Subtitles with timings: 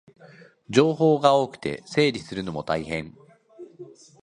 [0.67, 3.13] 情報が多くて整理するのも大変